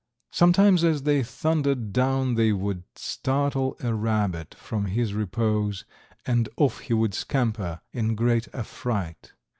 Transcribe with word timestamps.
Sometimes 0.31 0.83
as 0.83 1.03
they 1.03 1.21
thundered 1.21 1.93
down 1.93 2.33
they 2.33 2.51
would 2.51 2.81
startle 2.95 3.77
a 3.81 3.93
rabbit 3.93 4.55
from 4.55 4.85
his 4.85 5.13
repose, 5.13 5.85
and 6.25 6.49
off 6.57 6.79
he 6.79 6.93
would 6.95 7.13
scamper 7.13 7.81
in 7.93 8.15
great 8.15 8.47
affright. 8.51 9.33